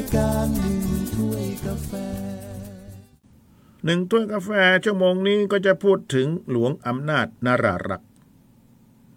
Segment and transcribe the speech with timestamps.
[0.00, 0.78] ยการหนึ่ง
[1.14, 1.92] ถ้วยกาแฟ
[3.84, 4.50] หนึ่งถ้วยกาแฟ
[4.84, 8.02] ชั่วโมงนี้ก็จะพูดถึงหลวงอำนาจนารารัก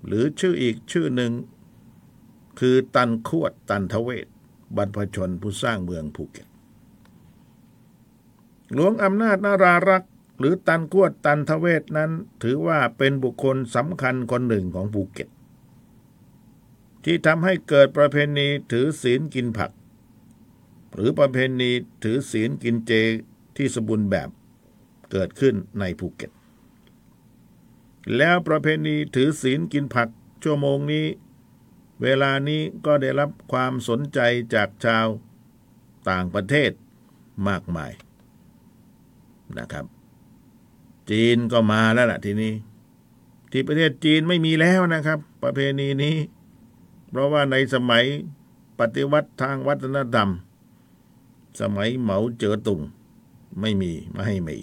[0.06, 1.32] หรือชื่ออีกชื่อหนึ่ง
[2.60, 4.28] คือตันขวดตันทเวศ
[4.76, 6.48] บรรพชนผู้สร้างเมืองภูเก็ต
[8.74, 10.04] หลวงอำนาจนารารัก
[10.40, 12.12] หรือตันขวดตันทเวศนั้น
[12.44, 15.30] ถือว่าเป็นบุคคลสำคัญคนหนึ่งของภูเก็ต
[17.04, 19.72] ที่ทำให้เกิดประเพณีถือศีลกินผัก
[20.94, 21.72] หรือประเพณี
[22.04, 22.92] ถือศีลกินเจ
[23.58, 24.30] ที่สมบูรณ์แบบ
[25.12, 26.32] เกิดขึ้นในภูเก็ต
[28.18, 30.10] แล้วประเพณีถือศีลกินผัก
[30.44, 31.06] ชั่วโมงนี้
[32.02, 34.20] เวลานี้ก็ได้รับความสนใจ
[34.54, 35.08] จากชาว
[36.10, 36.72] ต่างประเทศ
[37.48, 37.92] มากมาย
[39.58, 39.86] นะครับ
[41.12, 42.54] จีนก็มาแล้วล่ะทีนี้
[43.52, 46.16] ที่ประเทศจีนไม่มีแล้วนะครับ ประเพณีนี้
[47.10, 48.04] เพราะว่าในสมัย
[48.80, 50.30] ปฏิวัติทางวัฒนธรรม
[51.62, 52.82] สมัยเหมาเจ๋อตุง
[53.62, 54.58] ไม่มีไม่ให้มี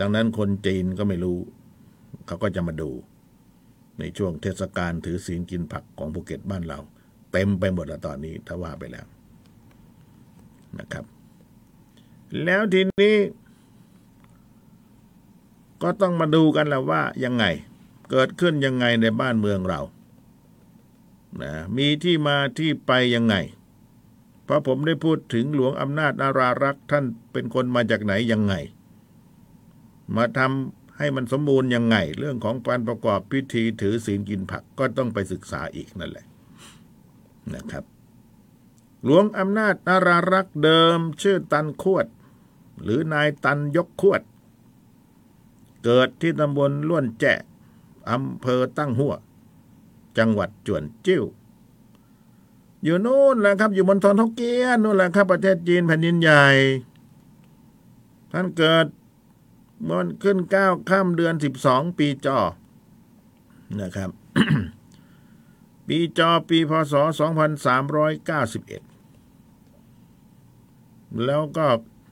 [0.00, 1.38] ดังนั้นคนจีนก็ไม่รู้
[2.26, 2.90] เขาก็จะมาดู
[3.98, 6.78] ในช่วงเทศกาลถือศีลกินผักของภูเก็ตบ้านเรา
[7.32, 9.06] เต็มไปหมดแล้วตอนนี้ถ้าว่าไปแล้ว
[10.78, 11.04] นะครับ
[12.44, 13.16] แล้วทีนี้
[15.82, 17.44] ก็ต้องมาดูกันแล้วว่ายังไง
[18.10, 19.80] เกิดขึ้นยังไงในบ้านเมืองเรา
[21.42, 23.34] นะมีที่มาที่ไปยังไง
[24.46, 28.54] พระผมได้พูดถึงหลวงอำนาจนารารักษ์ท่านเป็นคนมาจากไหนยังไง
[30.16, 36.26] มาทำให้มันสมบูรณ์ยังไง เรื่องของการประกอบพิธีถือศีลกินผักก็ต้องไปศึกษาอีกนั่นแหละ
[37.54, 37.84] นะครับ
[39.04, 42.06] หลวงอำนาจนารารักษ์เดิม ชื่อตันขวด
[42.82, 44.22] หรือนายตันยกขวด
[45.84, 47.34] เกิดที่ตำบลล้วนแจะ
[48.10, 49.14] อำเภอตั้งหัว
[50.18, 51.22] จังหวัดจวนจิ้ว
[52.84, 56.46] อยู่นู่นแหละครับ อยู่บนทอนฮกเกี้ยนนู่นแหละครับ ประเทศจีนแผ่นดินใหญ่
[58.32, 58.86] ท่านเกิด
[59.88, 62.38] มันขึ้นเก้าข้ามเดือนสิบสองปีจอ
[63.80, 64.10] นะครับ
[65.86, 68.82] ปีจอปีพศสองพันสามร้อยเก้าสิบเอ็ด
[71.24, 71.66] แล้วก็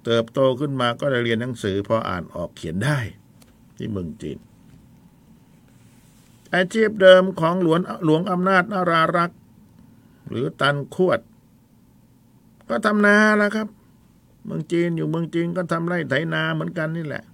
[0.05, 2.99] เติบโตขึ้นมาก็ได้เรียนหนังสือพออ่านออกเขียนได้
[3.77, 4.39] ที่เมืองจีน
[6.55, 9.42] อาชีพเดิมของหลวงหลวงอำนาจนารารักษ์
[10.33, 11.21] หรือตันขวด
[12.69, 13.69] ก็ทำนาแล้วครับ
[14.45, 17.25] เมืองจีนอยู่เมืองจีนก็ทำไร่ไถนาเหมือนกันนี่แหละ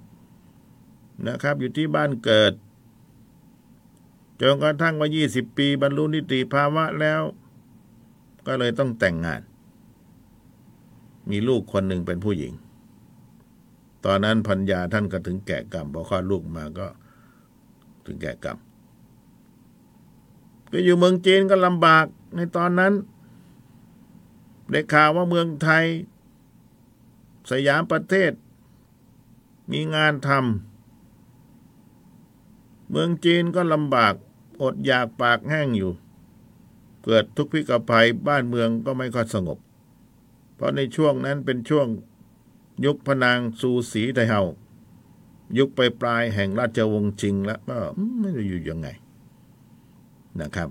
[1.27, 2.53] นะครับ อยู่ที่บ้านเกิด
[4.41, 7.23] จนกระทั่งว่า20ปี บรรลุนิติภาวะแล้ว
[8.47, 9.43] ก็เลยต้องแต่งงาน
[11.31, 12.53] มีลูกคนหนึ่งเป็นผู้หญิง
[14.05, 16.87] ตอนนั้นพัญญาท่านก็ถึงแก่กรรมพอคลอดลูกมาก็
[18.07, 18.59] ถึงแก่กรรม
[20.73, 22.93] ก็อยู่เมืองจีนก็ลำบาก ในตอนนั้น
[24.71, 25.85] ได้ข่าวว่าเมืองไทย
[27.51, 28.33] สยามประเทศ
[29.71, 34.15] มีงานทำเมืองจีนก็ลำบาก
[34.63, 35.93] อดอยากปากแห้งอยู่
[37.05, 39.59] เกิดทุกพิกภัยบ้านเมืองก็ไม่ค่อยสงบ
[40.55, 41.87] เพราะในช่วงนั้นเป็นช่วง
[42.85, 44.43] ยุคพนางซูสีไทเฮา
[45.59, 47.79] ยุคไปปลายแห่งราชวงศ์ชิงแล้วก็
[48.21, 48.89] ไม่รู้อยู่ยังไง
[50.41, 50.69] นะครับ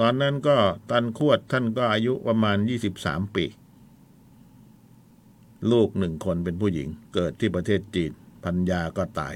[0.00, 0.56] ตอนนั้นก็
[0.90, 2.56] ตันขวดท่านก็อายุประมาณ
[2.94, 3.44] 23 ปี
[5.72, 8.12] ลูกหนึ่งคนเป็นผู้หญิง เกิดที่ประเทศจีน
[8.44, 9.34] พัญญาก็ตาย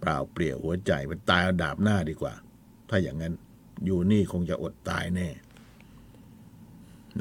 [0.00, 2.34] เปล่าเปลี่ยวหัวใจไปตายเอาดาบหน้าดีกว่า
[2.90, 3.34] ถ้าอย่างนั้น
[3.84, 5.28] อยู่นี่คงจะอดตายแน่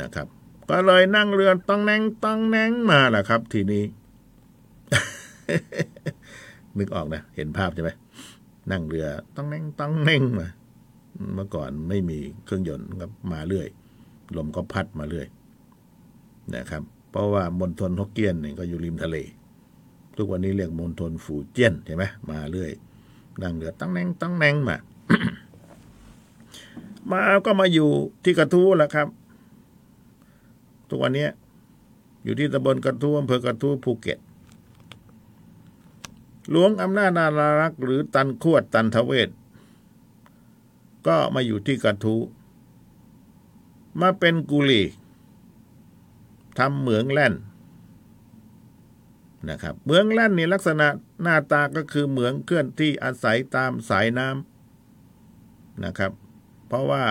[0.02, 0.28] นะครับ
[0.70, 3.84] ก็เลยนั่งเรือต้องแนงต้องแนงมาแหละครับ ทีนี้
[6.78, 7.92] นึกออกนะ เห็นภาพใช่ไหม
[8.72, 9.08] นั่งเรือ
[9.38, 10.48] ต้องแนงต้องแนงมา
[11.34, 13.68] เมื่อก่อนไม่มีเครื่องยนต์ครับมาเรื่อย
[14.38, 15.28] ลมก็พัดมาเรื่อย
[16.56, 19.18] นะครับ เพราะว่ามณฑลฮกเกี้ยนเนี่ยก็อยู่ริมทะเล
[20.18, 22.72] ทุกวันนี้เรียกมณฑลฝูเจี้ยนใช่ไหมมาเรื่อย
[23.42, 24.78] นั่งเรือตั้งแนงตั้งแนงมา
[27.12, 27.90] มาก็มาอยู่
[28.24, 29.08] ที่กระทู้แหละครับ
[30.90, 31.28] ทุกวันนี้
[32.24, 34.20] อยู่ที่ตำบลกระทู้อำเภอกระทู้ภูเก็ต
[36.50, 39.30] หลวงอำนาจนารารักษ์หรือตันขวดตันทเวศ
[41.08, 42.16] ก็มาอยู่ที่กระทู
[44.02, 44.84] มาเป็นกุลี
[46.58, 47.34] ทำเหมืองแล่น
[49.50, 50.88] นะครับเหมืองแล่นนี่ลักษณะ
[51.22, 56.12] หน้าตาก็คือเหมืองเคลื่อนที่อาศัยตามสายน้ำนะครับ
[56.68, 57.04] เพราะว่า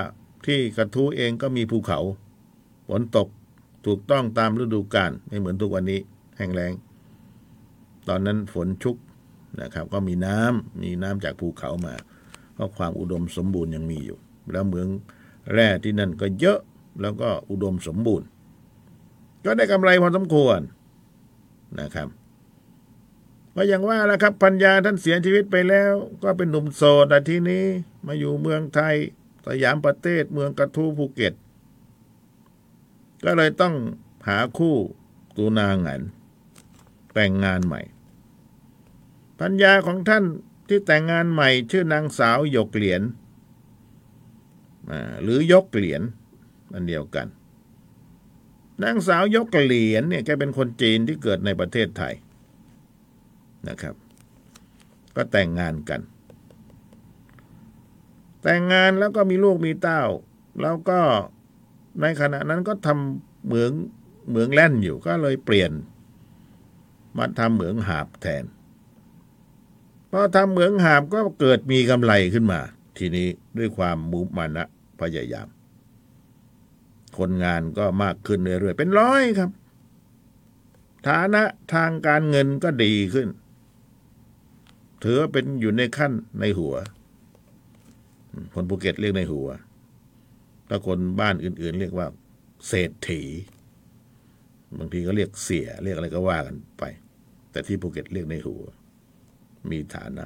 [0.46, 2.00] ที่กระทูเองก็มีภูเขา
[2.88, 3.29] ฝนตก
[3.87, 6.00] ถูกต้องตามฤดูกาลไม่เหมือนทุกวันนี้
[6.37, 6.73] แห้งแล้ง
[8.08, 8.96] ตอนนั้นฝนชุก
[9.61, 11.94] นะครับ ก็มีน้ำมีน้ำจากภูเขามา
[12.59, 14.19] เพราะความอุดมสมบูรณ์ยังมีอยู่
[14.53, 14.89] แล้วเมือง
[15.53, 16.61] แร่ที่นั่นก็เยอะ
[17.01, 18.27] แล้วก็อุดมสมบูรณ์
[19.45, 20.61] ก็ได้กำไรพอสมควร
[21.81, 22.09] นะครับ
[23.55, 27.65] ก็อย่างว่าแล้วครับพัญญาท่านเสียชีวิตไปแล้ว ก็เป็นหนุ่มโสดแต่ทีนี้
[28.07, 28.97] มาอยู่เมืองไทย
[29.47, 31.35] สยามประเทศเมืองกระทู้ภูเก็ต
[33.25, 33.75] ก็เลยต้อง
[34.29, 34.77] หาคู่
[35.37, 36.03] ตูนางหัน
[37.15, 37.81] แต่งงานใหม่
[39.41, 40.25] พัญญาของท่าน
[40.69, 43.03] ที่แต่งงานใหม่ชื่อนางสาวหยกเหรียญ
[45.23, 46.03] หรือยกเหรียญ
[46.75, 47.26] อันเดียวกัน
[48.82, 52.15] นางสาวยกเหรียญเนี่ยแกเป็นคนจีนที่เกิดในประเทศไทย
[53.69, 53.94] นะครับ
[55.17, 56.00] ก็แต่งงานกัน
[58.43, 60.03] แต่งงานแล้วก็มีลูกมีเต้า
[60.62, 61.00] แล้วก็
[62.00, 63.73] ในขณะนั้นก็ทำเหมือง
[64.29, 65.73] เหมืองแล่นอยู่ก็เลยเปลี่ยน
[67.19, 68.44] มาทำเหมืองหาบแทน
[70.11, 72.61] พอทำเหมืองหาบก็เกิดมีกำไรขึ้นมา
[72.99, 73.27] ทีนี้
[73.59, 74.65] ด้วยความมุมานะ
[75.01, 75.49] พยายาม
[77.19, 79.51] คนงานก็มากขึ้นเรื่อยๆเป็นร้อยครับ
[81.07, 81.43] ฐานะ
[81.75, 83.29] ทางการเงินก็ดีขึ้น
[85.05, 86.75] ถือเป็นอยู่ในขั้นในหัว
[88.55, 89.49] คนภูเก็ตเรียกในหัว
[90.69, 92.07] ถ้าคนบ้านอื่น ๆ เรียกว่า
[92.69, 93.23] เศรษฐี
[94.79, 96.85] บางทีก็เรียกเสียเรียกอะไรก็ว่ากันไป
[97.51, 98.63] แต่ที่ภูเก็ตเรียกในหัว
[99.71, 100.25] มีฐานะ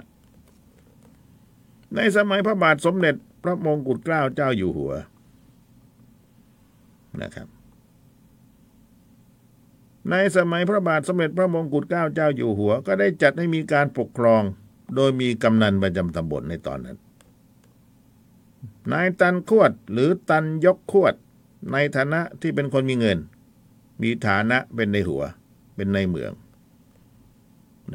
[1.95, 3.15] ในสมัยพระบาทสมเด็จ
[3.45, 4.93] พระมงกุฎเกล้าเจ้าอยู่หัว
[7.23, 7.49] นะครับ
[10.11, 14.43] ในสมัยพระบาทสมเด็จพระมงกุฎเกล้าเจ้าอยู่หัว ก็ได้จัดให้มีการปกครอง
[14.95, 16.99] โดยมีกำนันประจำตำบลในตอนนั้น
[18.93, 21.15] นายตันขวดหรือตันยกขวด
[21.73, 23.19] ในฐานะที่เป็นคนมีเงิน
[24.03, 25.23] มีฐานะเป็นในหัว
[25.75, 26.33] เป็นในเมือง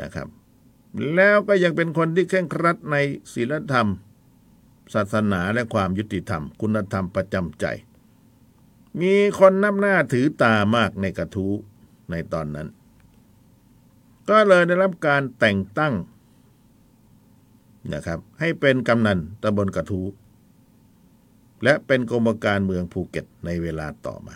[0.02, 0.28] นะครับ
[1.16, 2.96] แล้วก็ยังเป็นคนที่เคร่งครัดใน
[3.34, 3.88] ศีลธรรม
[4.94, 7.66] ศาสนาและความยุติธรรม คุณธรรมประจำใจ
[9.02, 11.54] มีคนนับหน้าถือตามากในกระทู้
[12.12, 12.68] ในตอนนั้น
[14.30, 15.94] ก็เลยได้รับการแต่งตั้ง
[17.94, 20.06] นะครับ ให้เป็นกำนันตำบลกระทู้
[21.64, 24.36] และเป็นกรมการเมืองภูเก็ตในเวลาต่อมา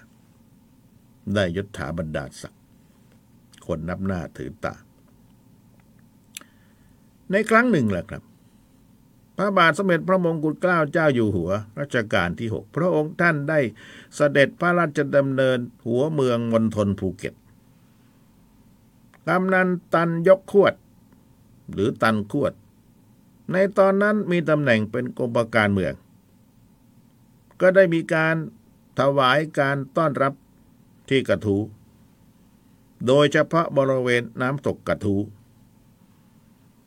[1.33, 2.62] ได้ยศถาบรรดาศักดิ์
[3.65, 4.74] คนนับหน้าถือตา
[7.31, 8.23] ในครั้งหนึ่งแหละครับ
[9.37, 13.59] พระบาทสมเด็จพระมงกุฎเกล้าเจ้าอยู่หัว รัชกาลที่หกพระองค์ท่านได้
[14.15, 17.33] เสด็จพระราชดำเนินหัวเมืองมณฑลภูเก็ต
[19.27, 20.73] กำนันตันยกขวด
[21.71, 22.53] หรือตันขวด
[23.51, 25.93] ในตอนนั้นมีตำแหน่งเป็นกรมการเมือง
[27.61, 28.35] ก็ได้มีการ
[28.99, 30.33] ถวายการต้อนรับ
[31.09, 31.57] ที่กระทู
[33.07, 35.15] โดยเฉพาะบริเวณน้ำตกกระทู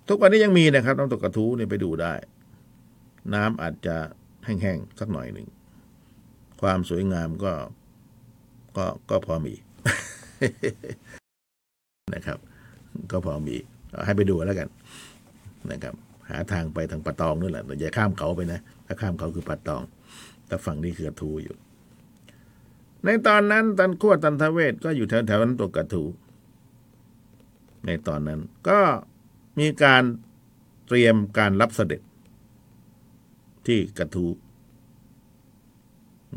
[0.08, 2.12] ทุกวันนี้ยังมีนะครับน้ำตกกระทูเนี่ยไปดูได้
[3.34, 3.96] น้ำอาจจะ
[4.44, 5.48] แห้งๆสักหน่อยหนึ่ง
[6.60, 7.52] ความสวยงามก็
[8.76, 9.54] ก็ก็พอมี
[12.14, 12.38] นะครับ
[13.10, 13.56] ก็พอมี
[14.04, 14.68] ให้ไปดูแล้วกัน
[15.70, 15.94] นะครับ
[16.30, 19.82] หาทางไปทางปะตองนั่นแหละอย่าข้ามเขาไปนะ ถ้าข้ามเขาคือปะตอง
[20.46, 21.56] แต่ฝั่งนี้คือกระทูอยู่
[23.04, 26.04] ในตอนนั้นตันขั้วตันทเวศก็อยู่แถวแถวนั้นตัวกระทู
[27.86, 28.80] ในตอนนั้นก็
[29.58, 30.02] มีการ
[30.86, 32.00] เตรียมการรับเสด็จ
[33.66, 34.26] ที่กระทู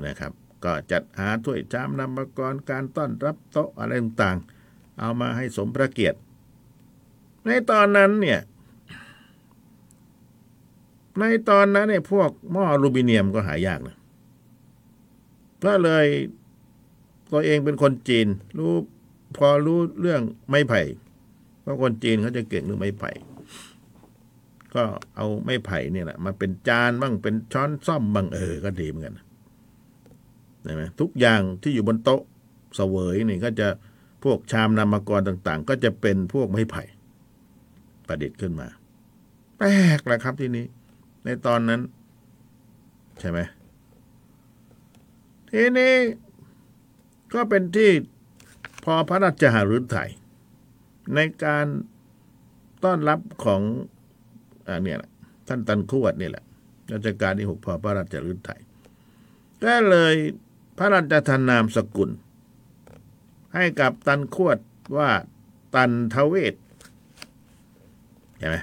[0.05, 0.33] นะครับ
[0.63, 6.19] ก็จัดหาถ้วยชามนำมากรการต้อนรับโต๊ะอะไรต่างๆ เอามาให้สมพระเกียรติ
[7.45, 8.39] ในตอนนั้นเนี่ย
[11.19, 13.97] ในตอนนั้นเนี่ยพวกหม้ออลูมิเนียมก็หายากนะ
[15.63, 16.05] ก็เลย
[17.31, 18.73] ตัวเองเป็นคนจีน รู้
[19.37, 20.81] พอรู้เรื่องไม้ไผ่
[21.67, 23.11] ราะคนจีนเขาจะเก่งเรื่องไม้ไผ่
[24.73, 24.83] ก็
[25.15, 29.15] เอาไม้ไผ่เนี่ยแหละมาเป็นจานบ้างเป็นช้อนซ่อมบ้างเออก็ดีเหมือนกัน
[30.63, 32.21] ใช่ไหมทุกอย่างที่อยู่บนโต๊ะ
[32.75, 33.67] เสวยนี่ก็จะ
[34.23, 36.83] พวกชามนามกรต่าง ๆ ก็จะเป็นพวกไม้ไผ่
[38.07, 38.67] ประดิษฐ์ขึ้นมา
[39.57, 40.65] แปลกแหละครับที่นี้
[41.23, 41.81] ในตอนนั้น
[43.19, 43.39] ใช่ไหม
[45.51, 45.93] ทีนี้
[47.33, 47.91] ก็เป็นที่
[48.83, 50.09] พอพระราชหฤทัย
[51.15, 51.65] ในการ
[52.83, 53.61] ต้อนรับของ
[54.67, 54.97] อเนี่ย
[55.47, 56.43] ท่านตันค๊วดนี่แหละ
[56.93, 58.61] รัชกาลที่หกพอพระราชหฤทัย
[59.63, 60.15] ก็เลย
[60.77, 62.09] พระราชทานนามสกุล
[63.55, 64.57] ให้กับตันค๊วด
[64.97, 65.09] ว่า
[65.75, 66.55] ตัณฑะเวส
[68.37, 68.57] ใช่ไหม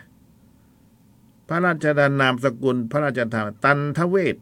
[1.48, 4.36] พระราชทานนามสกุล พระราชทานตัณฑะเวส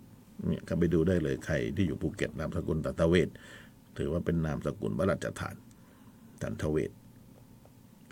[0.47, 3.29] เนี่ยก็ไปดูได้เลยใครที่อยู่ภูเก็ตนามสกุลตัณฑะเวส
[3.99, 5.55] ถือว่าเป็นนามสกุลพระราชทาน
[6.43, 6.91] ตันทเวศ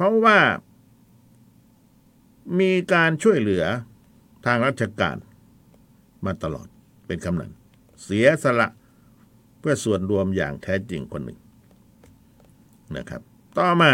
[0.00, 0.38] เพราะว่า
[2.60, 3.64] มีการช่วยเหลือ
[4.46, 5.16] ทางราชการ
[6.24, 6.68] มาตลอด
[7.06, 7.50] เป็นกำนัน
[8.02, 8.68] เสียสละ
[9.60, 11.38] เพื่อส่วนรวมอย่างแท้จริงคนหนึ่ง
[12.96, 13.22] นะครับ
[13.58, 13.92] ต่อมา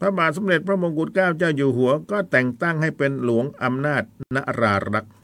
[0.00, 4.02] พระบาทสมเด็จพระมงกุฎเกล้าเจ้าอยู่หัว ก็แต่งตั้งให้เป็นหลวงอำนาจ
[4.34, 5.14] นรารักษ์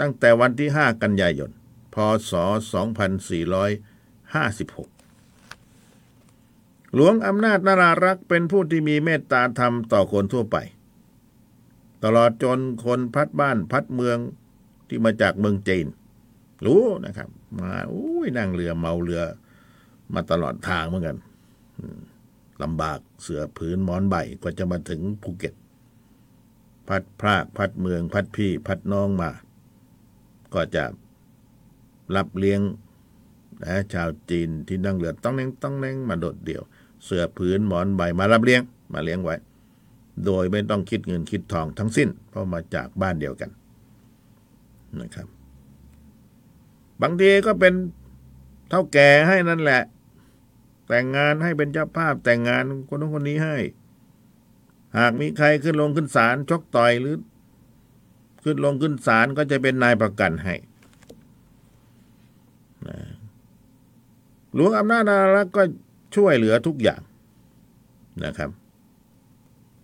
[0.00, 1.50] ตั้งแต่วันที่ 5 กันยายน
[1.94, 1.96] พ
[2.30, 2.32] ศ
[4.08, 4.97] 2456
[6.94, 10.56] หลวงอำนาจนารารักเป็นผู้ที่มีเมตตาธรรมต่อคนทั่วไป
[12.04, 14.18] ตลอดจนคนพัดบ้านพัดเมือง
[14.88, 15.86] ที่มาจากเมืองจีน
[16.66, 17.28] รู้นะครับ
[17.58, 19.22] มาอุ้ยนั่งเรือเมาเรือ
[20.14, 21.16] มาตลอดทางเหมือนกัน
[22.62, 25.54] ลำบากเสือผืนหมอนใบกว่าจะมาถึงภูเก็ต
[26.88, 29.30] พัดพรากพัดเมือง พัดพี่ พัดน้องมา
[30.54, 30.84] ก็จะ
[32.16, 32.60] รับเลี้ยง
[33.64, 36.62] นะชาวจีนที่นั่งเรือต้องเน่งต้องเน่งมาโดดเดี่ยว
[37.04, 38.62] เสือผืนหมอนใบมารับเลี้ยง
[38.92, 39.36] มาเลี้ยงไว้
[40.26, 43.50] โดยไม่ต้องคิดเงินคิดทองทั้งสิ้น เพราะมาจากบ้านเดียวกัน
[45.00, 45.28] นะครับ
[47.02, 47.74] บางทีก็เป็น
[48.68, 49.82] เท่าแก่ให้นั่นแหละ
[50.88, 53.56] แต่งงานให้เป็นเจ้าภาพแต่งงานคนนู้นคนนี้ให้
[54.98, 57.16] หากมีใครขึ้นลงขึ้นศาลชกต่อยหรือ
[58.42, 60.54] ขึ้นลงขึ้นศาลก็จะเป็นนายประกันให้
[62.88, 62.98] นะ
[64.54, 65.62] หลวงอำนาจนารักก็
[66.14, 67.00] ช่วยเหลือทุกอย่าง
[68.24, 68.50] นะครับ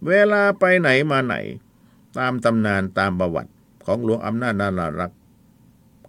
[0.08, 1.36] เวลาไปไหนมาไหน
[2.18, 3.52] ตามตำนานตามประวัติ
[3.86, 5.12] ของหลวงอำนาจนารารัก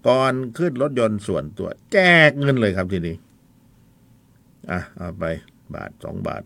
[0.07, 3.15] ก่อนขึ้นรถยนต์ส่วนตัว แจกเงินเลยครับทีนี้
[4.71, 5.23] อะเอาไป
[5.73, 6.43] บาทสองบาท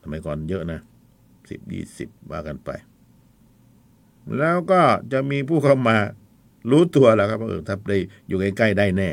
[0.00, 0.80] ทำไมยก่อนเยอะนะ
[1.50, 2.70] สิบยี่สิบว่ากันไป
[4.38, 4.82] แล้วก็
[5.12, 5.96] จะมีผู้เข้ามา
[6.70, 9.10] รู้ตัวแล้วครับเออถ้าได้อยู่ใกล้ๆได้แน่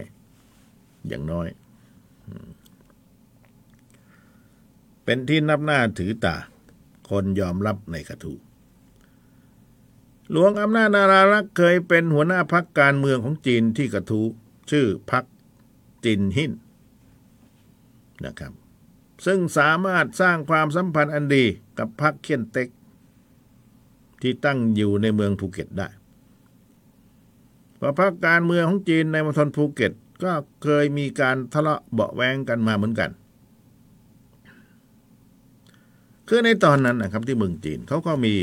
[1.08, 1.48] อย่างน้อย
[5.10, 6.36] เป็นที่นับหน้าถือตา
[7.10, 8.34] คนยอมรับในกระทู
[10.32, 14.22] หลวงอำนาจนารารักษ์เคยเป็นหัวหน้าพักการเมืองของจีนที่กระทู
[14.72, 15.24] ชื่อพรรค
[16.06, 16.52] จินหิน
[18.26, 18.54] นะครับ
[19.26, 21.46] ซึ่งสามารถสร้างความสัมพันธ์อันดี
[21.78, 22.70] กับพรรคเคียนเต็ก
[24.22, 25.88] ที่ตั้งอยู่ในเมืองภูเก็ตได้
[27.78, 29.92] เพราะพรรคการเมืองของจีนในมณฑลภูเก็ต
[30.24, 30.32] ก็
[30.64, 33.12] เคยมีการทะเลาะเบาะแว้งกันมาเหมือนกัน
[36.32, 38.34] คือในตอนนั้นนะครับที่เมืองจีนเขาก็มี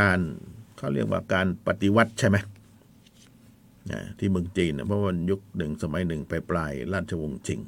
[0.00, 0.20] การ
[0.76, 2.36] เขาเรียกว่าการปฏิวัติใช่ไหม
[4.18, 7.60] ที่เมืองจีนเพราะว่ายุคหนึ่งสมัยหนึ่งไปปลายราชวงศ์ชิง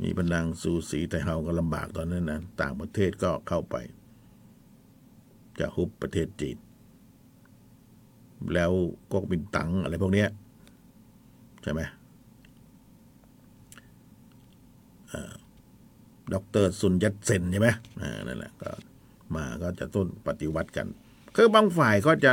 [0.00, 3.76] มีพนางซูสีไทเฮาก็ลำบากตอนนั้นนะต่างประเทศก็เข้าไป
[5.58, 6.56] จะฮุบประเทศจีน
[8.54, 8.72] แล้ว
[9.12, 10.28] ก็บินตังอะไรพวกเนี้ย
[11.62, 11.80] ใช่ไหม
[16.34, 17.68] ด็อกเตอร์ซุนยัตเซนใช่ไหม
[18.00, 18.70] อ่านั่นแหละก็
[19.34, 20.86] มาก็จะต้นปฏิวัติกัน
[21.36, 22.32] คือบางฝ่ายก็จะ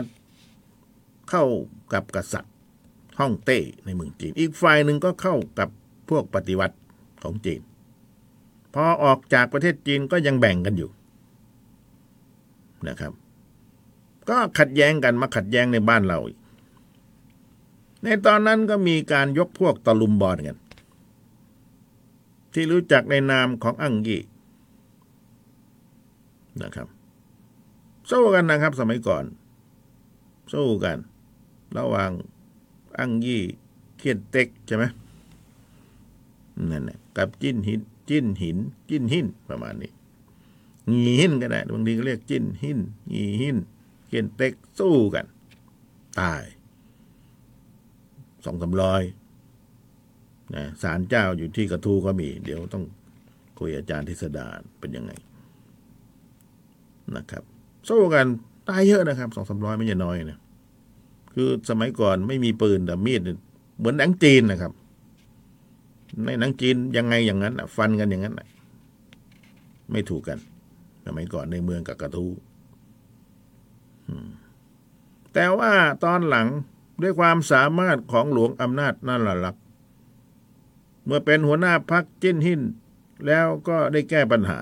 [1.30, 1.44] เข้า
[1.94, 2.54] กับกษัตริย์
[3.20, 5.70] ฮ่องเต้ในเมืองจีน อีกฝ่ายหนึ่งก็เข้ากับ
[6.10, 6.78] พวกปฏิวัติ
[7.24, 7.62] ของจีน
[8.74, 10.90] พอออกจากประเทศจีนก็ยังแบ่งกันอยู่
[12.88, 13.14] นะครับ
[14.30, 16.20] ก็ขัดแย้งกันมาขัดแย้งในบ้านเรา
[18.04, 20.58] ในตอนนั้นก็มีการยกพวกตะลุมบอลกัน
[22.54, 24.20] ที่รู้จักในนามของอังกี
[26.62, 26.88] นะครับ
[28.12, 29.24] สู้กันนะครับ สมัยก่อน
[30.54, 30.98] สู้กัน
[31.78, 32.12] ระหว่าง
[33.00, 33.44] อังยี่
[33.98, 34.84] เคียนเต็กใช่ไหม
[36.72, 38.58] นั่นแหละกับจิ้นหิน จิ้นหิน
[38.90, 39.92] จิ้นหินประมาณนี้
[40.92, 42.80] งีหินก็ได้บางทีก็เรียกจิ้นหิน
[43.14, 43.58] งีหิน
[44.08, 45.26] เคียนเต็กสู้กัน
[46.20, 46.44] ตาย
[48.46, 49.02] สองสามร้อย
[50.56, 52.84] นะศาลเจ้าอยู่ที่กระทูก็มี เดี๋ยวต้อง
[53.60, 54.46] คุยอาจารย์ทิสดา
[54.80, 55.12] เป็นยังไง
[57.16, 57.44] นะครับ
[57.90, 58.26] สู้กัน
[58.70, 60.40] ตายเยอะนะครับสองสามร้อยไม่ใช่น้อยนะ
[61.34, 63.22] คือสมัยก่อนไม่มีปืนแต่มีด
[63.78, 64.72] เหมือนหนังจีนนะครับ
[66.26, 68.36] ในหนังจีนยังไงอย่างนั้นฟันกันอย่างนั้น
[69.92, 70.40] ไม่ถูกกัน
[71.06, 72.32] สมัยก่อนในเมืองกับกระทู้
[75.34, 75.72] แต่ว่า
[76.04, 76.48] ตอนหลัง
[77.02, 79.56] ด้วยความสามารถของหลวงอำนาจนั่นแหละลัก
[81.10, 82.62] เมื่อเป็นหัวหน้าพักจิ้นหิน
[83.28, 84.60] แล้วก็ได้แก้ปัญหา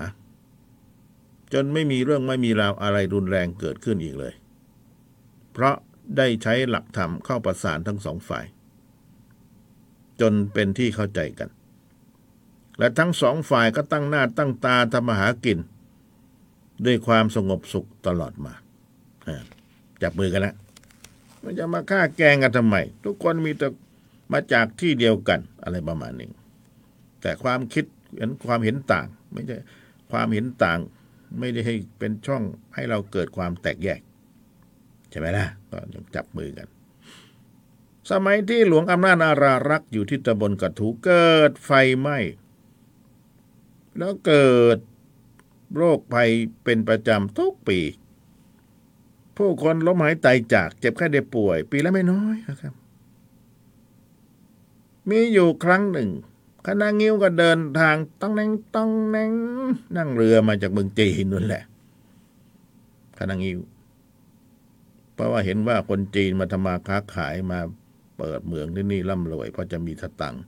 [1.52, 4.34] จนไม่มีเรื่องไม่มีราวอะไรรุนแรงเกิดขึ้นอีกเลย
[5.52, 5.76] เพราะ
[6.16, 8.44] ได้ใช้หลักธรรมเข้าประสานทั้งสองฝ่าย
[10.20, 11.48] จนเป็นที่เข้าใจกัน
[12.78, 15.58] และทั้งสองฝ่ายก็ตั้งหน้าตั้งตาทำมาหากิน
[16.84, 18.52] ด้วยความสงบสุขตลอดมา
[20.02, 20.54] จับมือกันแล้ว
[21.42, 23.66] มันจะมาฆ่าแกงกันทำไม ทุกคนมีแต่
[24.32, 26.32] มาจากที่เดียวกันอะไรประมาณหนึ่ง
[27.20, 27.84] แต่ความคิด
[28.16, 29.56] เห็นความเห็นต่าง ไม่ใช่
[30.10, 30.78] ความเห็นต่าง
[31.38, 32.42] ไม่ได้ให้เป็นช่อง
[32.74, 34.00] ให้เราเกิดความแตกแยก
[35.10, 36.68] ใช่ไหมล่ะก็ยังจับมือกัน
[38.10, 42.18] สมัยที่หลวงอำนาจอารารักษ์อยู่ที่ตำบลกระถูเกิดไฟไหม้
[43.98, 44.78] แล้วเกิด
[45.76, 46.30] โรคภัย
[46.64, 47.80] เป็นประจำทุกปี
[49.36, 52.74] ผู้คนล้มหายตายจากเจ็บแค่ได้ป่วย ปีละไม่น้อยนะครับ
[55.10, 56.10] มีอยู่ครั้งหนึ่ง
[56.70, 59.32] คณะงิ้วก็เดินทางต้องแนงต้องแนง
[59.96, 61.64] นั่งเรือมาจากเมืองจีนนั่นแหละ
[63.18, 63.58] คณะงิ้ว
[65.14, 67.58] เพราะว่าเห็นว่าคนจีนมาทำมาค้าขายมา
[68.18, 70.44] เปิดเมืองที่นี่ร่ำรวยเพราะจะมีสตังค์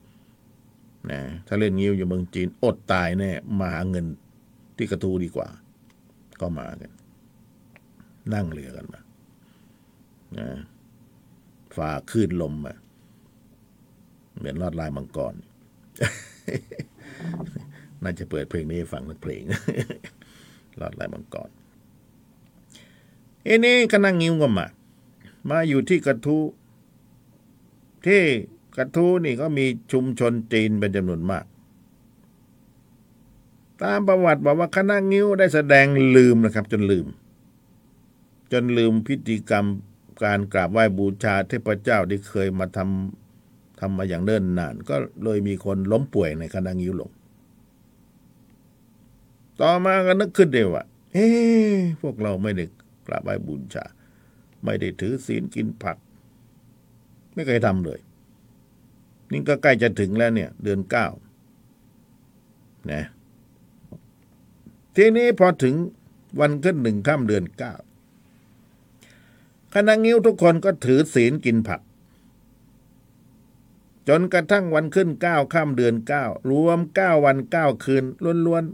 [1.10, 4.06] นะถ้าเล่นงิ้วอยู่เมืองจีนอดตายแน่มาหาเงิน
[4.76, 5.48] ที่กระทูดีกว่า
[6.40, 6.92] ก็มากัน
[8.34, 9.00] นั่งเรือกันมา
[10.38, 10.48] นะ
[11.76, 12.74] ฝ่าคลื่นลมมา
[14.36, 15.34] เหมือนลอดลายมังกร
[18.02, 19.42] น่าจะเปิดเพลงนี้ให้ฟังสักเพลง
[20.80, 21.50] ลอดลายมังกร
[23.44, 24.66] เอ้นี่ก็นั่งงิ้วก็มา
[25.50, 26.44] มาอยู่ที่กระทู้
[28.06, 28.22] ที่
[28.76, 31.44] กระทู้นี่ก็มีชุมชนจีนเป็นจำนวนมาก
[33.82, 37.06] ตามประวัติบอกว่าคณะงิ้วได้แสดงลืมนะครับ จนลืม
[38.52, 39.66] จนลืมพิธีกรรม
[40.24, 43.19] การกราบไหว้บูชาเทพเจ้าที่เคยมาทำ
[43.80, 47.10] ทำมาอย่างเนิ่นนาน ก็เลยมีคนล้มป่วยในคณะงิ้วลง
[49.60, 52.64] ต่อมาก็นึกขึ้นได้ว่าเอ๊ะพวกเราไม่ได้
[53.06, 53.84] กราบไหว้บูชา
[54.64, 55.96] ไม่ได้ถือศีลกินผัก
[57.34, 58.00] ไม่เคยทำเลย
[59.32, 61.06] นี่ก็ใกล้จะถึงแล้วเนี่ย เดือนเก้า
[62.92, 63.04] นะ
[64.96, 65.74] ทีนี้พอถึง
[66.40, 67.74] วันขึ้นหนึ่งค่ำเดือนเก้า
[69.74, 71.80] คณะงิ้วทุกคนก็ถือศีลกินผัก
[74.12, 78.04] จนกระทั่งวันขึ้นเก้าค่ำเดือนเก้ารวมเก้าวันเก้าคืน
[78.46, 78.64] ล้วน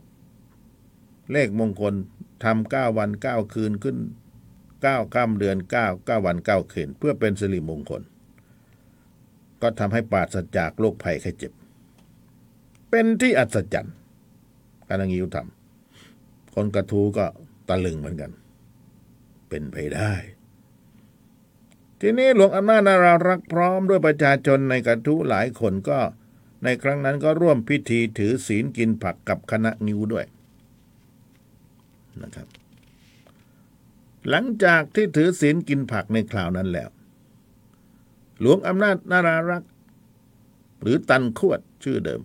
[0.60, 1.94] ๆ เลขมงคล
[2.44, 3.96] ทำเก้าวันเก้าคืนขึ้น
[4.82, 8.02] เก้าค่ำเดือนเก้าเก้าวันเก้าคืนเพื่อเป็นสิริมงคล
[9.62, 11.52] ก็ทำให้ปราศจากโรคภัยไข้เจ็บ
[12.90, 13.94] เป็นที่อัศจรรย์
[14.88, 17.26] คณะงิ้วทำคนกระทูก็
[17.68, 18.30] ตะลึงเหมือนกัน
[19.48, 20.12] เป็นไปได้
[22.00, 25.98] ทีนี้หลวงอำนาจนารารักพร้อมด้วยประชาชนในกระทู้หลายคนก็
[26.64, 30.26] ในครั้งนั้นก็ร่วมพิธีถือศีลกินผักกับคณะงิ้วด้วย
[32.22, 32.48] นะครับ
[34.28, 36.88] หลังจากที่ถือศีลกินผักในคราวนั้นแล้ว
[38.40, 39.62] หลวงอำนาจนารารัก
[40.80, 42.20] หรือตันขวดชื่อเดิม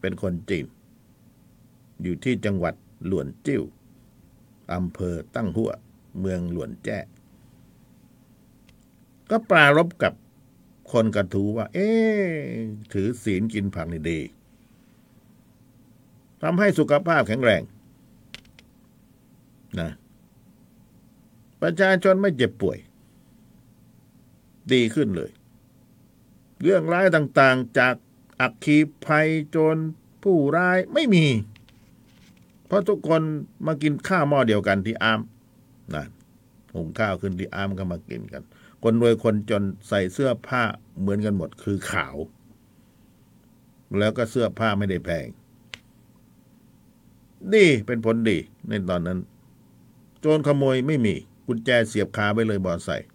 [0.00, 0.66] เป็นคนจีน
[2.02, 2.74] อยู่ที่จังหวัด
[3.06, 3.62] หลวนจิ้ว
[4.74, 5.70] อำเภอตั้งหัว
[6.18, 6.98] เมืองหลวนแจ้
[9.30, 10.12] ก็ปรารบกับ
[10.92, 11.88] คนกระทูว่า เอ๊
[12.92, 14.20] ถือศีลกินผักนี่ดี
[16.42, 17.62] ทำให้สุขภาพแข็งแรง
[19.80, 19.90] นะ
[21.62, 22.78] ประชาชนไม่เจ็บป่วย
[24.72, 25.30] ดีขึ้นเลย
[26.62, 27.94] เรื่องร้ายต่างๆ จาก
[28.40, 29.76] อักคีภัยโจร
[30.22, 31.26] ผู้ร้ายไม่มี
[32.66, 33.22] เพราะทุกคน
[33.66, 35.20] มากินข้าวหม้อเดียวกันที่อาม
[35.94, 36.04] นะ
[36.78, 38.42] หุงข้าวขึ้นที่อามก็มากินกัน
[38.82, 40.62] คนรวยคนจนใส่เสื้อผ้า
[41.00, 42.16] เหมือนกันหมดคือขาว
[43.98, 45.26] แล้วก็เสื้อผ้าไม่ได้แพง
[47.52, 48.38] ดีเป็นผลดี
[48.68, 49.18] ในตอนนั้น
[50.20, 51.14] โจรขโมยไม่มี
[51.46, 53.08] กุญแจเสียบคาไปเลยบอไซค์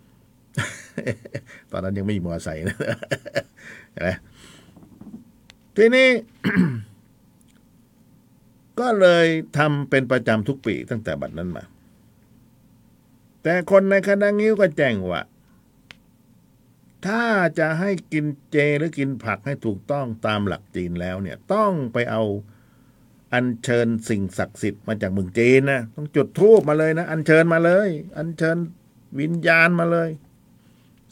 [1.71, 2.77] ตอนนั้นยังไม่มีมอไซค์นะ
[3.97, 4.09] นไหม
[5.75, 6.09] ทีนี้
[8.79, 9.25] ก็เลย
[9.57, 11.63] ทำเป็นประจำทุกปีตั้งแต่บัดนั้นมา
[13.43, 15.21] แต่คนในคณะงิ้วก็แจ้งว่า
[17.05, 17.25] ถ้า
[17.59, 22.23] จะให้กินเจหรือกินผักให้ถูกต้องตามหลักจีนแล้วเนี่ย ต้องไปเอา
[23.33, 28.57] อัญเชิญสิ่งศักดิ์สิทธิ์มาจากเมืองจีนนะต้องจุดธูปมาเลยนะอัญเชิญมาเลย อัญเชิญ
[29.19, 30.09] วิญญาณมาเลย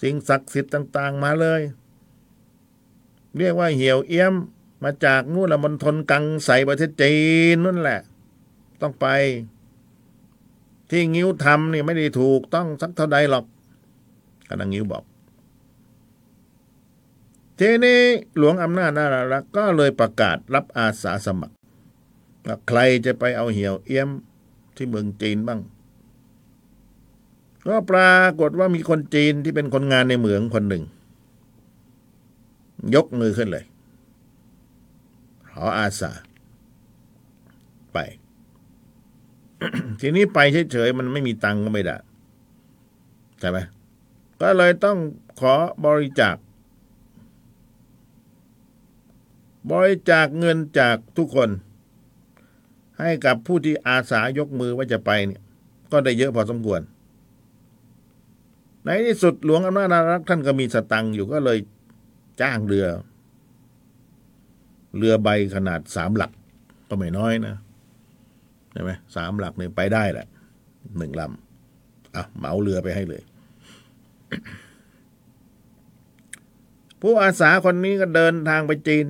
[0.01, 1.61] สิ่งศักดิ์สิทธิ์ต่าง ๆ มาเลย
[3.37, 4.33] เรียกว่าเหี่ยวเอี้ยม
[4.83, 7.15] มาจากนู่นละมณฑลกังใสประเทศจี
[7.53, 8.01] นนั่นแหละ
[8.81, 9.07] ต้องไป
[10.93, 13.45] ที่งิ้วทำนี่ไม่ได้ถูกต้องสักเท่าใดหรอก
[14.49, 15.04] กำลังงิ้วบอก
[17.60, 18.01] ทีนี้
[18.38, 21.56] หลวงอำนาจนารารักก็เลยประกาศรับอาสาสมัคร
[22.47, 24.10] ว่าใครจะไปเอาเหี่ยวเอี้ยม
[24.75, 25.62] ที่เมืองจีนบ้าง
[27.67, 30.84] ก็ปรากฏว่ามีคนจีนที่เป็นคนงานในเหมืองคนหนึ่ง
[32.95, 33.65] ยกมือขึ้นเลย
[35.49, 36.12] ขออาสา
[37.93, 37.97] ไป
[40.02, 40.39] ทีนี้ไป
[40.71, 41.95] เฉยๆมันไม่มีตังก็ไม่ได้
[43.39, 43.58] ใช่ไหม
[44.41, 44.97] ก็เลยต้อง
[45.39, 45.54] ขอ
[45.86, 46.36] บริจาค
[49.71, 51.50] บริจาคเงินจากทุกคน
[53.00, 55.41] ให้กับผู้ที่อาสายกมือว่าจะไปเนี่ย
[55.91, 56.82] ก็ได้เยอะพอสมควร
[58.84, 61.58] ในที่สุดหลวงอำนาจนารักษ์ท่านก็มีสตังค์อยู่ก็เลย
[62.41, 62.88] จ้างเรือ
[64.97, 66.32] เรือใบขนาดสามหลัก
[66.89, 67.56] ก็ไม่น้อยนะ
[68.71, 70.27] ใช่ไหมสามหลักเนี่ยไปได้แหละ
[70.97, 73.23] หนึ่งลำอะเหมาเรือไปให้เลย
[77.01, 79.05] ผู้อาสาคนนี้ก็เดินทางไปจีน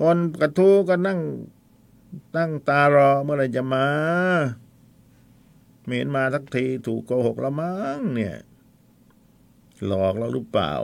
[0.00, 1.20] คนกระทู้ก็นั่ง
[2.36, 3.86] ตั้งตารอเมื่อไรจะมา
[5.84, 8.36] ไม่เห็นมาสักทีถูกโกหกและมั้งเนี่ย
[9.86, 10.74] หลอกเราหรือเปล่า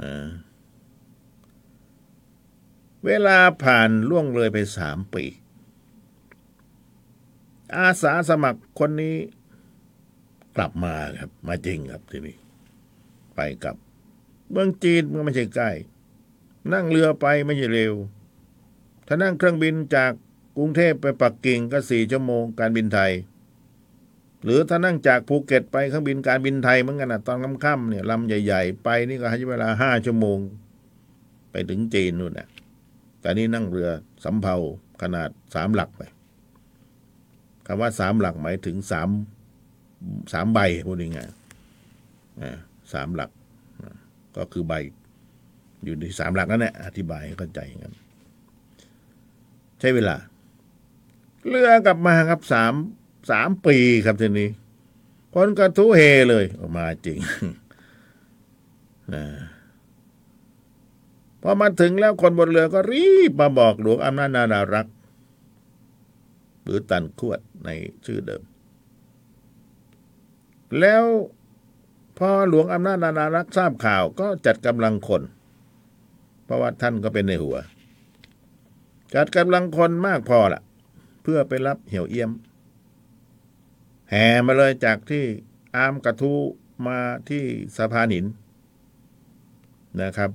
[0.00, 0.14] นะ
[3.06, 5.24] เวลาผ่านล่วงเลยไปสามปี
[7.76, 9.16] อาสาสมัครคนนี้
[10.56, 12.36] กลับมาครับ มาจริงครับทีนี้
[13.34, 13.76] ไปกับ
[14.50, 15.70] เมืองจีนมันไม่ใช่ใกล้
[16.72, 17.94] นั่งเรือไปไม่ใช่เร็ว
[19.06, 20.12] ถ้านั่งเครื่องบินจาก
[20.56, 23.12] กรุงเทพไปปักกิ่งก็สี่ชั่วโมงการบินไทย
[24.44, 30.38] หรือถ้านั่งจากภูเก็ตไปเครื่องบินการบินไทยเหมือนกันนะตอนค่ำๆเนี่ยลำใหญ่ ๆ ไปนี่ก็ใช้เวลาห้าชั่วโมง
[31.50, 32.48] ไปถึงจีนนู่นนะ
[33.20, 33.88] แต่นี่นั่งเรือ
[34.24, 34.56] สำเภา
[35.02, 36.02] ขนาดสามหลักไป
[37.66, 39.08] คำว่าสามหลักหมายถึงสาม
[40.32, 43.30] สามใบพูดง่ายๆสามหลัก
[44.36, 44.74] ก็คือใบ
[45.84, 47.94] อยู่ในสามหลักนั่นแหละอธิบายให้เข้าใจอย่างนั้น
[49.80, 50.16] ใช้เวลา
[51.48, 52.74] เรือกลับมาครับสาม
[53.30, 53.76] สามปี
[54.06, 54.48] ครับทีนี้
[55.34, 56.00] คนกระทุเฮ
[56.30, 57.18] เลยออกมาจริง
[59.14, 59.24] นะ
[61.42, 64.94] พอมาถึงแล้วคนบนเรือก็รีบมาบอกหลวงอำนาจนารารักษ์
[66.62, 67.68] หรือตันขวดใน
[68.04, 68.42] ชื่อเดิม
[70.80, 71.04] แล้ว
[72.18, 75.22] พอหลวงอำนาจนารารักษ์ทราบข่าวก็จัดกำลังคน
[76.44, 77.56] เพราะว่าท่านก็เป็นในหัว
[79.14, 80.62] จัดกำลังคนมากพอละ
[81.22, 82.30] เพื่อไปรับเหี่ยวเอี้ยม
[84.10, 85.24] แห่มาเลยจากที่
[85.76, 86.32] อามกระทู
[86.86, 86.98] มา
[87.28, 87.44] ที่
[87.76, 88.26] สะพานหิน
[90.02, 90.30] นะครับ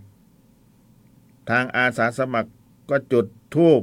[1.50, 2.52] ทางอาสาสมัคร
[2.90, 3.26] ก็จุด
[3.56, 3.82] ทูบ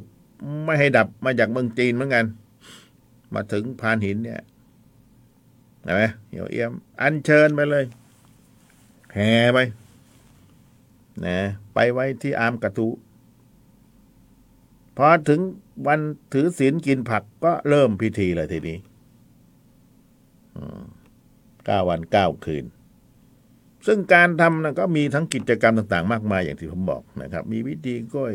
[0.64, 2.26] ไม่ให้ดับมาจากเมืองจีนเหมือนกัน
[3.34, 4.42] มาถึงพานหินเนี่ย
[5.82, 7.84] เห็นไหมเหี่ยวเอี้ยม อันเชิญไปเลย
[9.14, 9.58] แห่ไป
[11.24, 11.38] นะ
[11.74, 12.88] ไปไว้ที่อามกระทู
[14.96, 15.40] พอถึง
[15.86, 16.00] วัน
[16.32, 18.78] ถือศีลกินผักก็เริ่มพิธีเลยทีนี้
[21.64, 22.64] เก้าวันเก้าคืน
[23.86, 28.34] ซึ่งการทำนะก็มีทั้งกิจกรรมต่างๆ มากมายอย่างที่ผมบอกนะครับ มีวิธีก้อย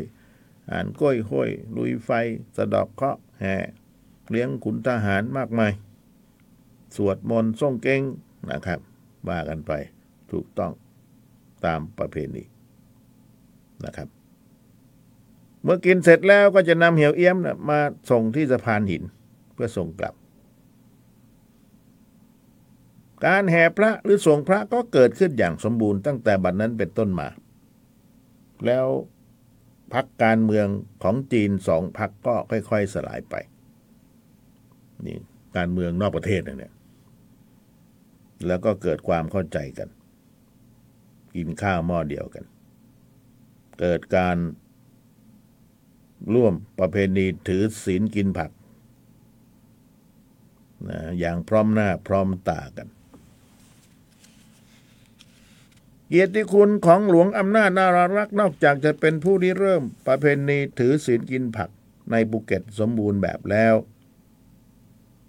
[0.70, 2.10] อ่านก้อยห้อยลุยไฟ
[2.56, 3.56] สะดอกเคราะห์แห่
[4.30, 5.72] เลี้ยงขุนทหารมากมาย
[6.96, 8.02] สวดมนต์ส่งเก่ง
[8.50, 8.80] นะครับ
[9.28, 9.72] ว่ากันไป
[10.32, 10.72] ถูกต้อง
[11.64, 12.44] ตามประเพณี
[13.84, 14.08] นะครับ
[15.62, 17.78] เมื่อกินเสร็จแล้วก็จะนำเหี่ยวเอี้ยมนะมา
[18.10, 19.02] ส่งที่สะพานหิน
[19.54, 20.14] เพื่อส่งกลับ
[23.24, 27.28] การแห่พระหรือส่งพระก็เกิดขึ้นอย่างสมบูรณ์ตั้งแต่บัดนนั้นเป็นต้นมา
[28.66, 28.86] แล้ว
[29.92, 30.66] พักการเมือง
[31.02, 33.34] ของจีนสองพักก็ค่อย ๆสลายไป
[35.06, 35.18] นี่
[35.56, 36.74] การเมืองนอกประเทศนะเนี่ย
[38.46, 39.88] แล้วก็เกิดความเข้าใจกัน
[41.36, 42.44] กินข้าวหม้อเดียวกัน
[43.80, 44.36] เกิดการ
[46.34, 48.50] ร่วมประเพณีถือศีลกินผัก
[50.88, 52.88] นะอย่างพร้อมหน้าพร้อมตากัน
[56.08, 61.70] เกียรติคุณของหลวงอำนาจนารารักษ์นอกจากจะเป็นผู้ที่เริ่ม ประเพณีถือศีลกินผัก
[62.10, 63.74] ในภูเก็ตสมบูรณ์แบบแล้ว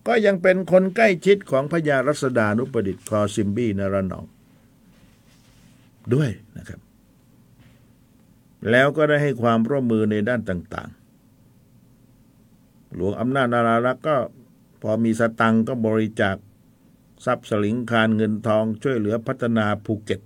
[0.08, 4.26] ก็ยังเป็นคนใกล้ชิดของพญารัศดานุประดิษฐ์คอซิมบี้นรนอง
[6.14, 6.80] ด้วยนะครับ
[8.72, 14.18] แล้วก็ได้ให้ความร่วมมือในด้านต่างๆ หลวงอำนาจนารารักษ์ก็
[14.82, 16.36] พอมีสตังก็บริจาค
[17.26, 20.22] ทรัพย์สลิงคารเงินทองช่วยเหลือพัฒนาภูเก็ต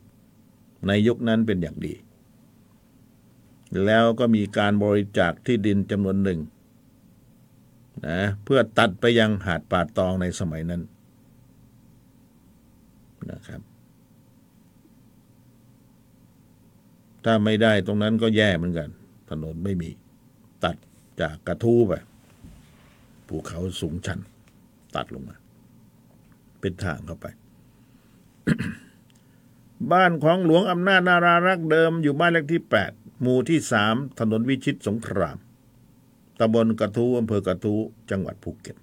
[0.87, 1.93] ในยุคนั้นเป็นอย่างดี
[3.85, 6.39] แล้วก็มีการบริจาคที่ดินจำนวนหนึ่ง
[8.07, 10.81] นะเพื่อตัดไปยังหาดป่าตองในสมัยนั้น
[13.31, 13.61] นะครับ
[17.25, 18.89] ถ้าไม่ได้ตรงนั้นก็แย่เหมือนกัน
[19.29, 19.89] ถนนไม่มี
[20.63, 20.75] ตัด
[21.21, 21.93] จากกระทู้ไป
[23.27, 24.19] ภูเขาสูงชัน
[24.95, 25.35] ตัดลงมา
[26.61, 27.27] เป็นทางเข้าไป
[29.91, 32.91] บ้านของหลวงอำนาจนารารักเดิมอยู่บ้านเลขที่แปด
[33.21, 35.37] หมู่ที่สามถนนวิชิตสงคราม
[36.39, 37.75] ตำบลกระทูอำเภอกระทู
[38.09, 38.77] จังหวัดภูเก็ต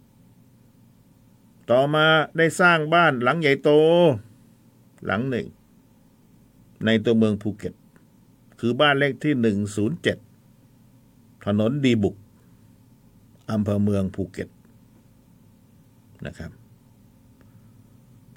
[1.71, 2.07] ต่อมา
[2.37, 3.71] ได้สร้างบ้านหลังใหญ่โต
[5.07, 5.47] หลังหนึ่ง
[6.85, 7.75] ในตัวเมืองภูเก็ต
[8.61, 10.19] คือบ้านเลขที่หนึ่งศูนย์เจ็ด
[11.45, 12.15] ถนนดีบุก
[13.53, 14.49] อำเภอเมืองภูเก็ต
[16.27, 16.51] นะครับ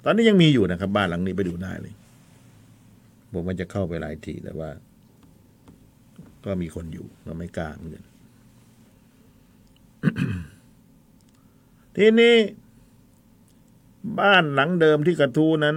[0.04, 1.94] ตอนนี้ยังมีอยู่นะครับ บ้านหลังนี้ไปดูได้เลย
[3.32, 4.70] ผมมันจะเข้าไปหลายทีแต่ว่า
[6.44, 8.04] ก็มีคนอยู่เราไม่กล้าเหมือนกัน
[11.96, 12.36] ทีนี้
[14.20, 15.76] บ้านหลังเดิมที่กระทู้นั้น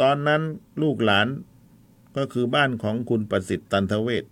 [0.00, 0.42] ตอนนั้น
[0.82, 1.26] ลูกหลาน
[2.16, 4.24] ก็คือบ้านของคุณประสิทธิ์ตันทเวศ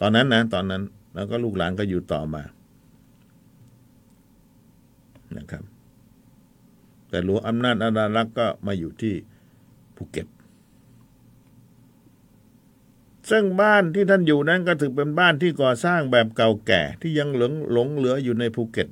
[0.00, 0.82] ตอนนั้นนะตอนนั้น
[1.14, 2.42] แล้วก็ลูกหลานก็อยู่ต่อมา
[5.36, 5.62] นะครับ
[7.08, 9.14] แต่หลวงอำนาจอาดารักษ์ก็มาอยู่ที่
[9.96, 10.26] ภูเก็ต
[13.30, 18.88] ซึ่งบ้านที่ท่านอยู่นั้นก็ถือเป็นบ้านที่ก่อสร้างแบบเก่าแก่ที่ยังหลงหลงเหลืออยู่ในภูเก็ต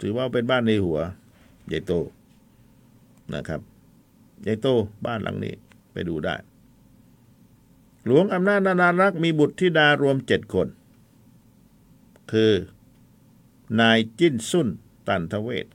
[0.00, 0.98] ถือว่าเป็นบ้านในหัว
[1.66, 1.92] ใหญ่โต
[3.34, 3.60] นะครับ
[4.42, 4.66] ใหญ่โต
[5.06, 5.54] บ้านหลังนี้
[5.92, 6.34] ไปดูได้
[8.06, 10.68] หลวงอำนาจนารารักษ์มีบุตรธิดารวมเจ็ดคน
[12.32, 12.52] คือ
[13.80, 14.68] นายจิ้นสุน
[15.06, 15.66] ตันทเวศ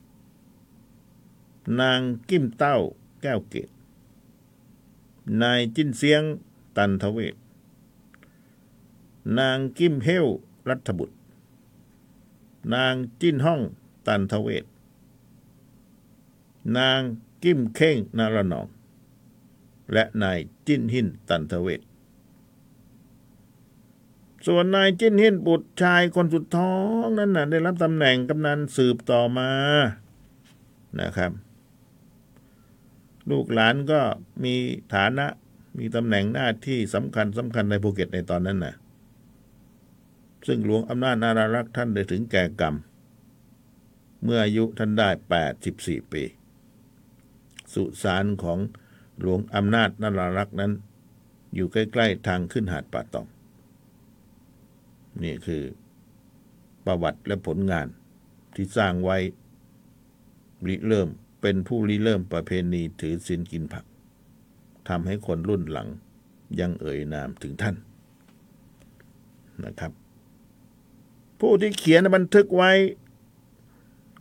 [1.80, 2.00] นาง
[2.30, 2.78] กิมเต้า
[3.26, 3.70] แก้วเกต
[5.42, 6.24] นายจิ้นเสียง
[6.78, 7.36] ตันทเวศ
[9.40, 10.26] นางกิมเฮว
[10.70, 11.16] รัฐบุตร
[12.74, 13.62] นางจิ้นห้อง
[14.08, 14.66] ตันทเวศ
[16.78, 17.00] นาง
[17.44, 18.68] กิมเข่งนารนอง
[19.94, 21.82] และนายจิ้นหินตันทเวศ
[24.46, 29.52] ส่วนนายจิ้นหินบุตรชายคนสุดท้องนั้นน่ะได้รับตำแหน่งกำนันสืบต่อมา
[31.00, 31.32] นะครับ
[33.30, 34.02] ลูกหลานก็
[34.44, 34.56] มี
[34.94, 35.26] ฐานะ
[35.78, 38.76] มีตำแหน่งหน้าที่สำคัญสำคัญในภูเก็ตในตอนนั้นนะ
[40.48, 42.76] ซึ่งหลวงอำนาจนารารักษ์ท่านได้ถึงแก่กรรม
[44.24, 45.10] เมื่ออายุท่านได้
[45.62, 46.24] 84 ปี
[47.74, 48.60] สุสานของ
[49.20, 50.72] หลวงอำนาจนารารักษ์นั้น
[51.56, 53.28] อยู่ใกล้ ๆ ทางขึ้นหาดป่าตอง
[55.24, 55.64] นี่คือ
[56.86, 57.88] ประวัติและผลงาน
[58.56, 59.18] ที่สร้างไว้
[60.68, 61.10] ริเริ่ม
[61.48, 63.86] เป็นผู้ริเริ่มประเพณีถือศีลกินผัก
[64.90, 65.88] ทำให้คนรุ่นหลัง
[66.60, 67.76] ยังเอ่ยนามถึงท่าน
[69.66, 69.92] นะครับ
[71.40, 72.72] ผู้ที่เขียนบันทึกไว้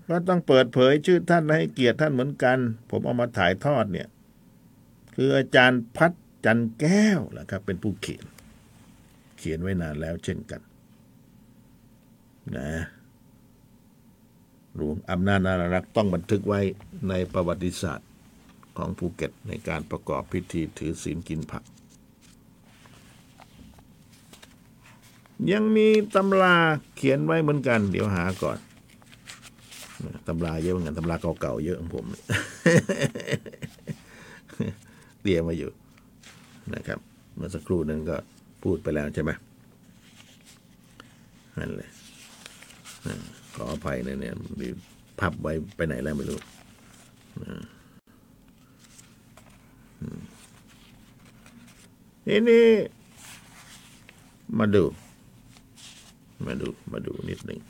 [0.08, 2.58] ก็ต้องเปิดเผยชื่อท่านและให้เกียรติท่านเหมือนกัน
[2.90, 4.08] ผมเอามาถ่ายทอดเนี่ย
[5.14, 6.12] คืออาจารย์พัฒ
[6.44, 8.24] จันแก้วแหละครับ เป็นผู้เขียน
[9.38, 10.60] เขียนไว้นานแล้วเช่นกัน
[12.56, 12.70] นะ
[14.76, 16.60] หลวงอำนาจนารักษ์ต้องบันทึกไว้
[17.08, 18.08] ในประวัติศาสตร์
[18.78, 21.62] ของภูเก็ตในการประกอบพิธีถือศีลกินผัก
[25.52, 26.56] ยังมีตำรา
[26.96, 28.58] เขียนไว้เหมือนกัน เดี๋ยวหาก่อน
[30.28, 32.04] ตำราเยอะเหมือนกันตำราเก่าๆเยอะของผม
[35.22, 35.70] เตรียมมาอยู่
[36.74, 36.98] นะครับ
[37.34, 38.16] เมื่อสักครู่นั้นก็
[38.62, 39.30] พูดไปแล้วใช่ไหม
[41.58, 41.90] นั่นเลย
[43.54, 44.34] ขออภัยนะเนี่ย
[45.20, 46.38] พับไว้ไปไหนแล้วไม่รู้
[52.26, 52.66] ทีนี้
[54.58, 54.84] มาดู
[56.46, 57.60] มาดูมาดูนิดหนึ่ง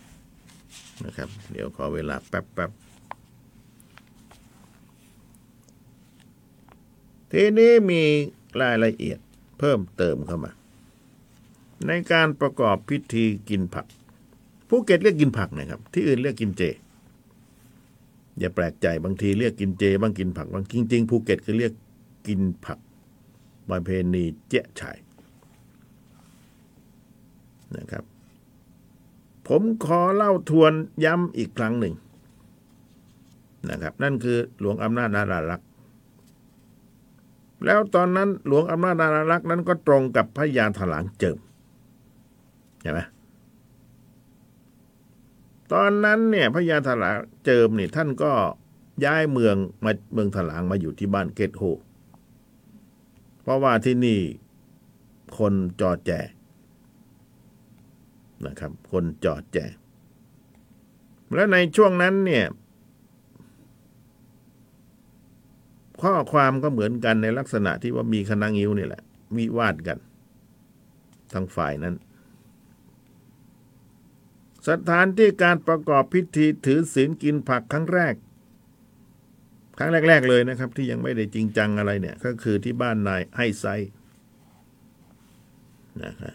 [1.04, 2.70] นะครับ เดี๋ยวขอเวลาแป๊บแป๊บ
[7.32, 8.02] ทีนี้มี
[8.60, 9.18] รายละเอียด
[9.58, 10.52] เพิ่มเติมเข้ามา
[11.86, 13.86] ในการประกอบพิธีกินผัก
[14.68, 16.62] ภูเก็ตเรียกกินผักนะครับ ที่อื่นเรียกกินเจ
[18.38, 21.72] อย่าแปลกใจบางทีเรียกกินเจบ้างกินผักบ้างจริงๆภูเก็ตคือเรียก
[22.26, 22.78] กินผัก
[23.70, 24.98] ประเพณีเจี๊ยะฉ่าย
[27.76, 28.04] นะครับ
[29.48, 30.72] ผมขอเล่าทวน
[31.04, 31.94] ย้ำอีกครั้งหนึ่ง
[33.70, 35.68] นะครับ นั่นคือหลวงอำนาจนารารักษ์
[37.64, 41.38] แล้วตอนนั้นหลวงอำนาจนารารักษ์นั้นก็ตรงกับพระยาถลางเจิม
[42.82, 43.00] ใช่ไหม
[45.72, 48.32] ตอนนั้นเนี่ยพระยาถลางเจิมเนี่ยท่านก็
[49.04, 51.62] ย้ายเมืองมาเมืองถลางมาอยู่ที่บ้านเกตโฮ
[53.42, 54.20] เพราะว่าที่นี่
[55.38, 56.10] คนจอดแจ
[58.46, 59.58] นะครับ คนจอดแจ
[61.34, 62.44] แล้วในช่วงนั้นเนี่ย
[66.02, 69.02] ข้อความก็เหมือนกันในลักษณะที่ว่ามีคณะงิ้วนี่แหละ
[69.36, 69.98] วิวาดกัน
[71.34, 71.94] ทั้งฝ่ายนั้น
[74.68, 78.14] สถานที่การประกอบพิธีถือศีลกินผักครั้งแรก
[79.78, 83.66] ครั้งแรก ๆ เลยนะครับ ที่ยังไม่ได้จริงจังอะไรเนี่ย ก็คือที่บ้านนายไห้ไซ
[86.02, 86.34] นะครับ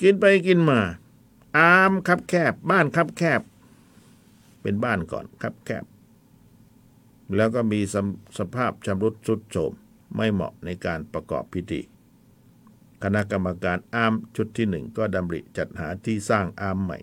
[0.00, 0.80] กินไปกินมา
[1.56, 3.40] อามคับแคบ บ้านคับแคบ
[4.62, 5.84] เป็นบ้านก่อนคับแคบ
[7.36, 7.96] แล้วก็มีส
[8.38, 9.72] สภาพชำรุดสุดโทรม
[10.16, 11.80] ไม่เหมาะในการประกอบพิธี
[13.04, 16.98] คณะกรรมการอามชุดที่หนึ่งก็ดำริจัดหาที่สร้างอามใหม่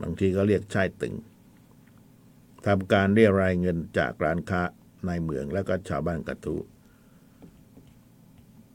[0.00, 1.14] บางทีก็เรียกชายตึง
[2.66, 4.62] ทำการเรียรายเงินจากร้านค้า
[5.06, 6.56] ในเมืองแล้วก็ชาวบ้านกระทู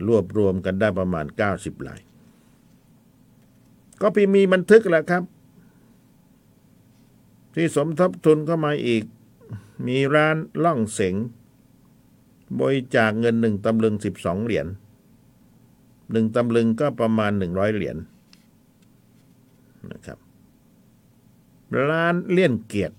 [0.07, 2.01] รวบรวมกันได้ประมาณ 90ราย
[4.01, 5.23] ก็พี่มีบันทึกแหละครับ
[7.55, 9.03] ที่สมทบทุนเข้ามาอีก
[9.87, 11.15] มีร้านล่องเสง
[12.59, 14.67] บริจาคเงินหนึ่งตำลึงสิบสองเหรียญ
[16.11, 17.97] หนึ่งตำลึงก็ประมาณหนึ่งร้อยเหรียญ
[19.91, 20.17] นะครับ
[21.87, 22.95] ร้านเลี่ยนเกียรติ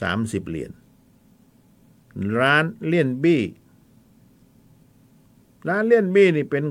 [0.00, 0.70] สามสิบเหรียญ
[2.38, 3.42] ร้านเลี่ยนบี้
[5.68, 6.64] ร้านเลี่ยนบี้นี่เป็น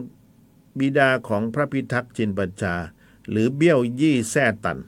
[0.79, 2.75] บิดาของพระพิทักษ์จินปัญชา
[3.29, 4.79] หรือเบี้ยวยี่แซ่ตัน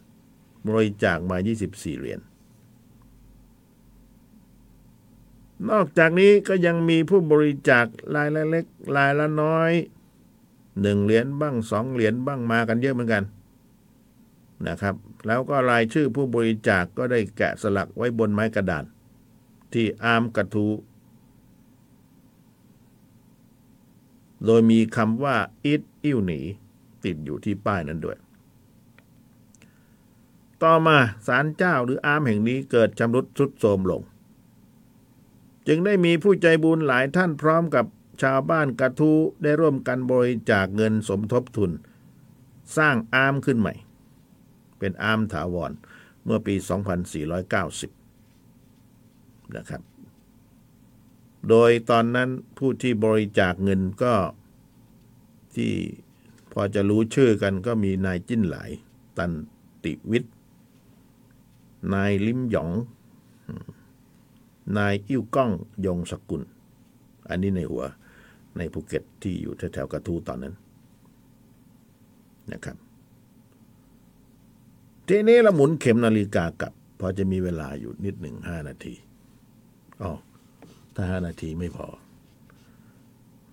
[0.68, 1.38] บริจาคมา
[1.70, 2.20] 24 เหรียญ
[5.70, 8.66] นอกจากนี้ก็ยังมีผู้บริจาครายละเล็ก
[8.98, 9.72] รายละน้อย
[10.82, 13.24] หนึ่งเหรียญบ้างสองเหรียญบ้างมากันเยอะเหมือนกัน
[14.68, 14.96] นะครับ
[15.28, 18.86] แล้วก็รายชื่อผู้บริจาคก็ได้แกะสลักไว้บนไม้กระดาน
[19.74, 20.68] ที่อาร์มกระทู
[24.46, 26.40] โดยมีคำว่าอิดอิ่วหนี
[27.04, 28.18] ติดอยู่ที่ป้ายนั้นด้วย
[30.64, 30.98] ต่อมา
[31.28, 34.02] ศาลเจ้าหรืออามแห่งนี้เกิดชำรุดทรุดโทรมลง
[35.68, 37.86] จึงได้มีผู้ใจบุญหลายท่านพร้อมกับ
[38.22, 39.12] ชาวบ้านกระทู
[39.44, 41.72] ได้ร่วมกันบริจาคเงินสมทบทุน
[42.78, 43.74] สร้างอามขึ้นใหม่
[44.80, 45.72] เป็นอามถาวร
[46.26, 46.56] เมื่อปี
[47.86, 49.82] 2490 นะครับ
[51.50, 54.14] โดยตอนนั้นผู้ที่บริจาคเงินก็
[55.56, 55.72] ที่
[56.52, 58.70] พอจะรู้ชื่อกันก็มีนายจิ้นหลาย
[59.18, 59.32] ตัน
[59.84, 60.34] ติวิทย์
[61.94, 62.72] นายลิมหยอง
[64.78, 65.52] นายอิ่วก้อง
[65.86, 66.42] ยงสกุล
[67.30, 67.84] อันนี้ในหัว
[68.58, 70.54] ในภูเก็ตที่อยู่แถวๆกระทูตอนนั้น
[72.52, 72.78] นะครับ
[75.08, 78.94] ทีนี้เราหมุนเข็มนาฬิกากลับพอจะมีเวลาอยู่นิดหนึ่งห้านาที
[80.02, 80.12] อ๋อ
[80.96, 81.88] ถ้าห้านาทีไม่พอ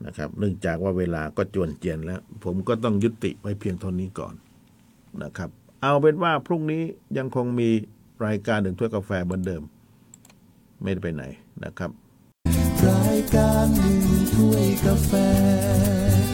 [0.07, 4.35] นะครับ เนื่องจากว่าเวลาก็จวนเจียนแล้ว ผมก็ต้องยุติไว้เพียงเท่านี้ก่อน
[5.23, 5.51] นะครับ
[5.83, 6.83] เอาเป็นว่าพรุ่งนี้
[7.19, 7.69] ยังคงมี
[8.27, 9.63] รายการหนึ่งถ้วยกาแฟเหมือนเดิม
[10.83, 11.25] ไม่ได้ไปไหน
[11.65, 11.91] นะครับ
[12.87, 15.13] รายการหนึ่งถ้วยกาแฟ